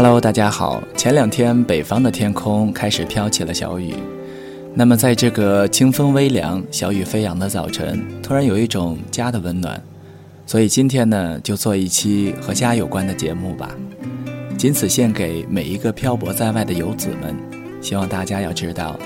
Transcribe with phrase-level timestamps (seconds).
[0.00, 0.80] Hello，大家好。
[0.96, 3.92] 前两天北方的天空开始飘起了小雨，
[4.72, 9.82] 那么在这个清风微凉、小雨飞扬的早晨，突然有一种家的温暖。
[10.46, 13.70] 所以今天呢，就做一期和家有关的节目吧，
[14.56, 17.34] 仅此献给每一个漂泊在外的游子们。
[17.82, 18.96] 希望大家要知道，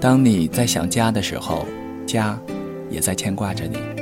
[0.00, 1.64] 当你在想家的时候，
[2.08, 2.36] 家
[2.90, 3.99] 也在牵挂着你。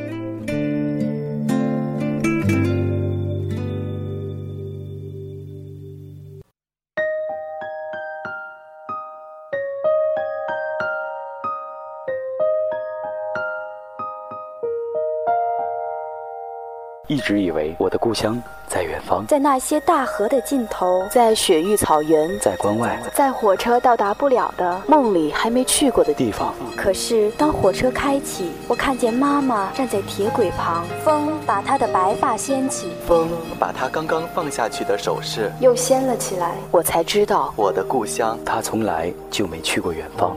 [17.09, 26.53] 一直以为我的故乡在远方，在那些大河的尽头，在雪域草原，在关外，在火车到达不了的梦里还没去过的地方。
[26.77, 33.27] 可是当火车开启，我看见妈妈站在铁轨旁，风把她的白发掀起，风
[33.59, 36.57] 把她刚刚放下去的首饰又掀了起来。
[36.71, 40.37] 我才知道，我的故乡，她从来就没去过远方。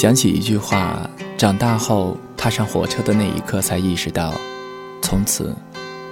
[0.00, 0.98] 想起一句话：
[1.36, 4.32] 长大后踏上火车的那一刻，才意识到，
[5.02, 5.54] 从此，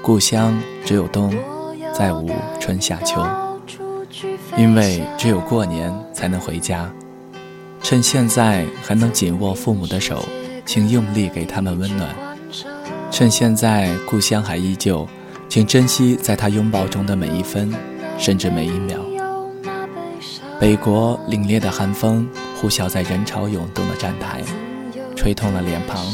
[0.02, 1.34] 故乡只有冬，
[1.94, 3.26] 再无春夏秋。
[4.58, 6.86] 因为只有过年才能回家。
[7.82, 10.22] 趁现在还能紧握父母的手，
[10.66, 12.14] 请用力给他们温暖。
[13.10, 15.08] 趁现在故乡还依旧，
[15.48, 17.74] 请珍惜在他拥抱中的每一分，
[18.18, 18.98] 甚至每一秒。
[20.60, 22.28] 北国凛冽的寒风
[22.60, 24.42] 呼啸在人潮涌动的站台，
[25.14, 26.04] 吹痛了脸庞，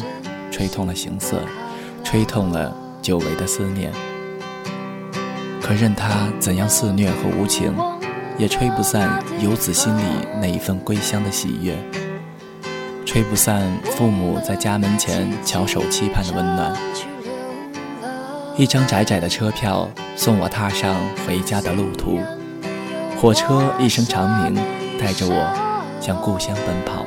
[0.51, 1.41] 吹痛了形色，
[2.05, 3.91] 吹痛了久违的思念。
[5.63, 7.75] 可任他怎样肆虐和无情，
[8.37, 10.03] 也吹不散游子心里
[10.39, 11.75] 那一份归乡的喜悦，
[13.07, 13.67] 吹不散
[13.97, 16.77] 父母在家门前翘首期盼的温暖。
[18.59, 20.95] 一张窄窄的车票，送我踏上
[21.27, 22.21] 回家的路途。
[23.19, 24.63] 火车一声长鸣，
[25.01, 25.74] 带着我
[26.05, 27.07] 向故乡奔跑。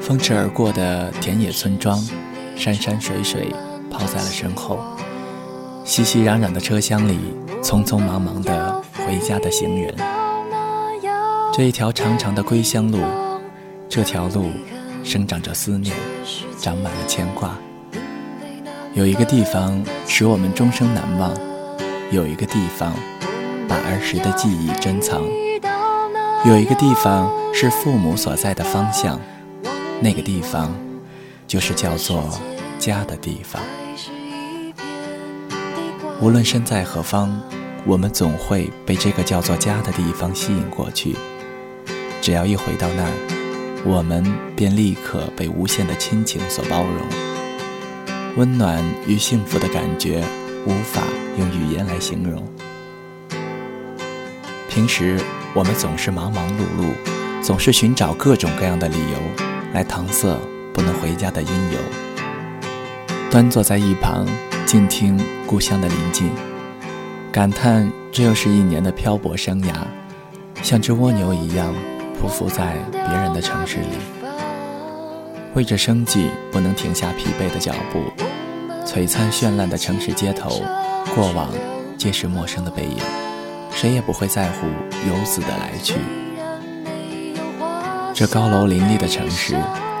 [0.00, 2.02] 风驰而过的田野村庄，
[2.56, 3.52] 山山水水
[3.90, 4.78] 抛在了身后。
[5.84, 7.18] 熙熙攘攘的车厢里，
[7.62, 9.94] 匆匆忙忙的回家的行人。
[11.52, 12.98] 这一条长长的归乡路，
[13.90, 14.46] 这条路
[15.04, 15.94] 生长着思念，
[16.58, 17.54] 长满了牵挂。
[18.94, 21.30] 有一个地方使我们终生难忘，
[22.10, 22.90] 有一个地方。
[23.68, 25.20] 把儿时的记忆珍藏，
[26.46, 29.20] 有一个地方是父母所在的方向，
[30.00, 30.72] 那个地方
[31.44, 32.30] 就是叫做
[32.78, 33.60] 家的地方。
[36.20, 37.36] 无论身在何方，
[37.84, 41.16] 我们总会被这个叫做家的地方吸引过去。
[42.22, 44.24] 只要一回到那儿，我们
[44.54, 47.08] 便立刻被无限的亲情所包容，
[48.36, 50.22] 温暖与幸福的感觉
[50.64, 51.02] 无法
[51.40, 52.40] 用语言来形容。
[54.68, 55.18] 平时
[55.56, 56.92] 我们总是忙忙碌碌，
[57.42, 59.18] 总是寻找各种各样的理由
[59.72, 60.36] 来搪塞
[60.74, 61.78] 不能回家的因由。
[63.30, 64.26] 端坐在一旁，
[64.66, 66.30] 静听故乡的临近，
[67.32, 69.72] 感叹这又是一年的漂泊生涯，
[70.62, 71.74] 像只蜗牛一样
[72.20, 73.96] 匍匐在别人的城市里，
[75.54, 78.02] 为着生计不能停下疲惫的脚步。
[78.84, 80.50] 璀璨绚烂的城市街头，
[81.14, 81.50] 过往
[81.96, 83.25] 皆是陌生的背影。
[83.76, 84.66] 谁也不会在乎
[85.06, 85.96] 游子的来去。
[88.14, 89.54] 这高楼林立的城市，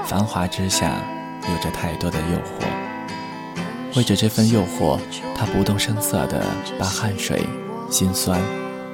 [0.06, 0.96] 繁华之下，
[1.42, 2.66] 有着太多的诱惑。
[3.94, 4.98] 为着这份诱惑，
[5.36, 6.42] 他不动声色地
[6.78, 7.46] 把汗水、
[7.90, 8.40] 心酸、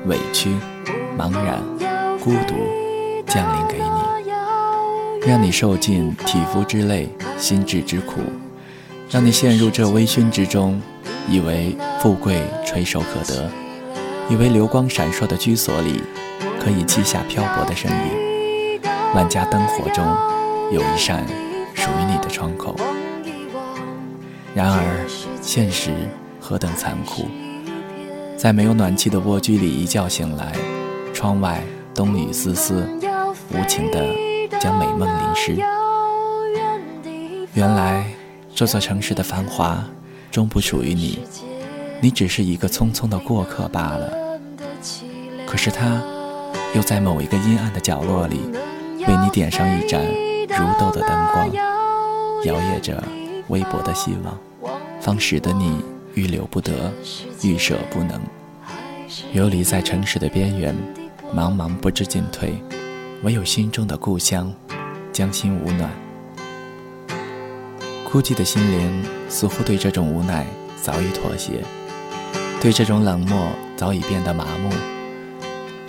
[0.06, 0.50] 委屈、
[1.16, 1.62] 茫然、
[2.19, 2.54] 孤独
[3.28, 8.20] 降临给你，让你受尽体肤之累、心智之苦，
[9.09, 10.82] 让你陷入这微醺之中，
[11.28, 13.49] 以为富贵垂手可得。
[14.29, 16.03] 以为流光闪烁的居所里，
[16.61, 18.81] 可以记下漂泊的身影。
[19.15, 20.05] 万家灯火中，
[20.71, 21.27] 有一扇
[21.75, 22.75] 属于你的窗口。
[24.55, 25.07] 然而，
[25.41, 25.91] 现实
[26.41, 27.27] 何等残酷！
[28.37, 30.53] 在没有暖气的蜗居里一觉醒来，
[31.13, 31.63] 窗外
[31.95, 32.89] 冬雨丝丝，
[33.51, 34.03] 无情地
[34.59, 35.57] 将美梦淋湿。
[37.55, 38.07] 原来，
[38.55, 39.85] 这座城市的繁华，
[40.31, 41.21] 终不属于你。
[42.02, 44.12] 你只是一个匆匆的过客罢了。
[45.46, 46.02] 可是他，
[46.75, 48.40] 又在某一个阴暗的角落里，
[49.06, 50.04] 为你点上一盏
[50.49, 51.49] 如豆的灯光，
[52.44, 53.00] 摇曳着
[53.46, 54.37] 微薄的希望，
[55.00, 55.81] 方使得你
[56.14, 56.93] 欲留不得，
[57.43, 58.20] 欲舍不能。
[59.32, 60.75] 游离在城市的边缘，
[61.32, 62.60] 茫茫不知进退，
[63.22, 64.52] 唯有心中的故乡，
[65.12, 65.88] 将心无暖。
[68.10, 70.44] 孤寂的心灵似乎对这种无奈
[70.82, 71.62] 早已妥协，
[72.62, 74.70] 对这种冷漠早已变得麻木。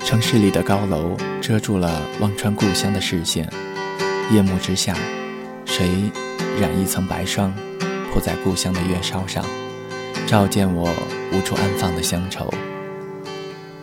[0.04, 3.48] 城市里的高楼遮住了望穿故乡的视线，
[4.31, 4.96] 夜幕之下，
[5.68, 5.88] 谁
[6.60, 7.54] 染一层白霜，
[8.12, 9.46] 铺在故乡的月梢上，
[10.25, 10.92] 照见我
[11.31, 12.52] 无处安放的乡愁。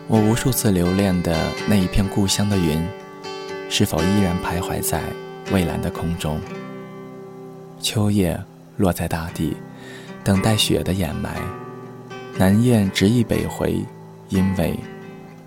[0.08, 1.36] 我无数次留恋的
[1.68, 2.84] 那一片故乡的云，
[3.68, 5.00] 是否依然徘徊在
[5.52, 6.40] 蔚蓝的空中？
[7.80, 8.36] 秋叶
[8.78, 9.56] 落在大地，
[10.24, 11.40] 等待雪的掩埋。
[12.38, 13.84] 南雁执意北回，
[14.28, 14.78] 因为。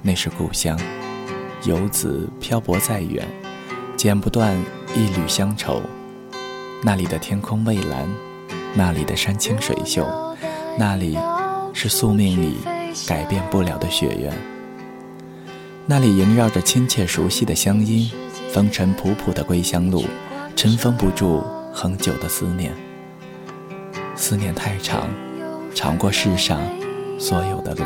[0.06, 0.77] 那是故乡，
[1.63, 3.25] 游子漂泊再远，
[3.95, 4.53] 剪不断
[4.94, 5.81] 一缕乡愁。
[6.83, 8.06] 那里的天空蔚蓝，
[8.74, 10.06] 那里的山清水秀，
[10.77, 11.18] 那里
[11.71, 12.57] 是宿命里
[13.07, 14.33] 改变不了的雪原。
[15.85, 18.12] 那里萦绕着亲切熟悉的乡音，
[18.51, 20.03] 风尘仆仆的归乡路，
[20.57, 21.41] 尘封不住
[21.74, 22.74] 恒久的思念。
[24.18, 25.07] 思念太长，
[25.74, 26.60] 尝过世上
[27.20, 27.84] 所有的路。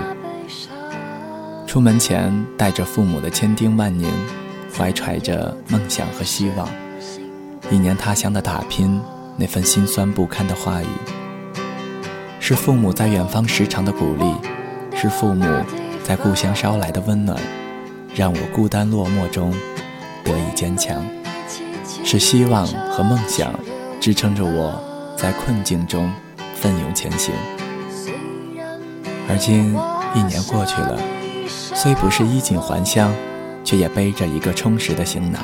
[1.65, 4.07] 出门前，带着父母的千叮万咛，
[4.75, 6.67] 怀揣着梦想和希望，
[7.69, 8.99] 一年他乡的打拼，
[9.35, 10.87] 那份心酸不堪的话语，
[12.39, 14.33] 是父母在远方时常的鼓励，
[14.95, 15.45] 是父母
[16.03, 17.37] 在故乡捎来的温暖，
[18.15, 19.53] 让我孤单落寞中
[20.23, 21.05] 得以坚强，
[22.03, 23.53] 是希望和梦想
[23.99, 24.81] 支撑着我
[25.17, 26.11] 在困境中
[26.55, 27.35] 奋勇前行。
[29.29, 29.75] 而今
[30.15, 30.99] 一年过去了。
[31.47, 33.13] 虽不是衣锦还乡，
[33.63, 35.41] 却也背着一个充实的行囊，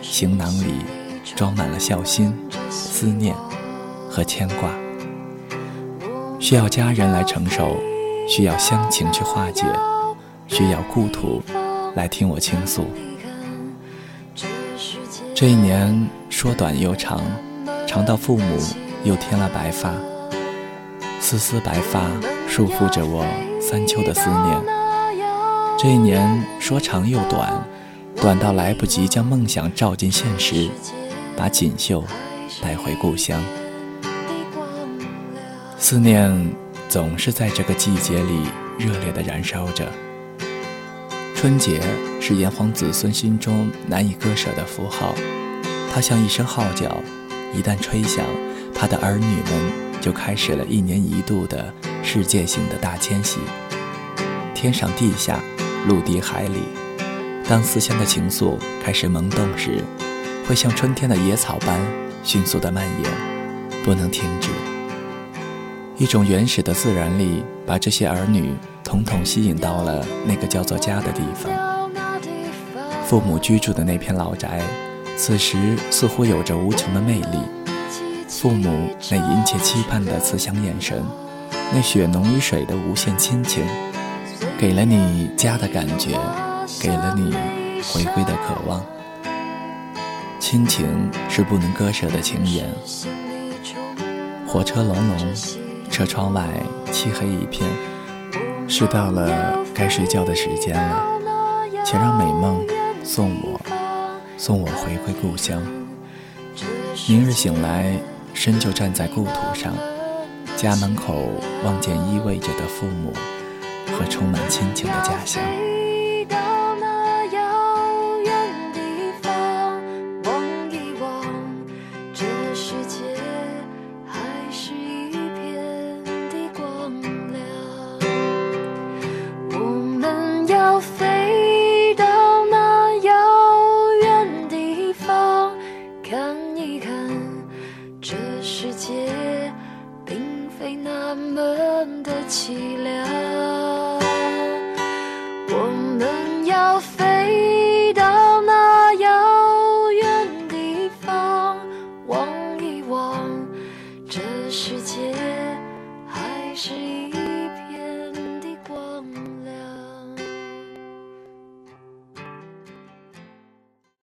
[0.00, 0.74] 行囊里
[1.36, 2.34] 装满了孝心、
[2.70, 3.34] 思念
[4.08, 4.70] 和牵挂。
[6.38, 7.76] 需要家人来承受，
[8.28, 9.64] 需要乡情去化解，
[10.48, 11.42] 需要故土
[11.94, 12.86] 来听我倾诉。
[15.34, 17.20] 这一年说短又长，
[17.86, 18.58] 长到父母
[19.04, 19.94] 又添了白发，
[21.20, 22.00] 丝丝白发
[22.50, 23.24] 束缚着我
[23.60, 24.60] 三秋的思念。
[25.78, 27.64] 这一年说长又短，
[28.16, 30.68] 短到来不及将梦想照进现实，
[31.36, 32.02] 把锦绣
[32.60, 33.40] 带回故乡。
[35.78, 36.50] 思念
[36.88, 38.42] 总是在这个季节里
[38.76, 39.86] 热烈地燃烧着。
[41.36, 41.80] 春节
[42.20, 45.14] 是炎黄子孙心中难以割舍的符号，
[45.94, 47.00] 它像一声号角，
[47.54, 48.26] 一旦吹响，
[48.74, 53.38] 他的儿女们就开始了一年一度的世界性的大迁徙，
[54.54, 55.40] 天上地下。
[55.88, 56.60] 陆地海里，
[57.48, 59.82] 当思乡的情愫开始萌动时，
[60.46, 61.80] 会像春天的野草般
[62.22, 63.10] 迅速的蔓延，
[63.82, 64.50] 不能停止。
[65.96, 68.52] 一种原始的自然力把这些儿女
[68.84, 71.50] 统统吸引到了那个叫做家的地方。
[73.06, 74.60] 父母居住的那片老宅，
[75.16, 75.56] 此时
[75.90, 77.38] 似乎有着无穷的魅力。
[78.28, 81.02] 父母那殷切期盼的慈祥眼神，
[81.72, 83.64] 那血浓于水的无限亲情。
[84.58, 86.18] 给了你家的感觉，
[86.80, 87.32] 给了你
[87.82, 88.84] 回归的渴望。
[90.38, 92.68] 亲情是不能割舍的情缘。
[94.46, 95.16] 火车隆隆，
[95.90, 96.46] 车窗外
[96.90, 97.70] 漆黑一片，
[98.68, 101.06] 是到了该睡觉的时间了。
[101.84, 102.60] 请让美梦
[103.02, 103.60] 送我，
[104.36, 105.62] 送我回归故乡。
[107.08, 107.96] 明日醒来，
[108.34, 109.72] 身就站在故土上，
[110.60, 111.30] 家门口
[111.64, 113.14] 望见依偎着的父母。
[113.92, 115.79] 和充满亲情的家乡。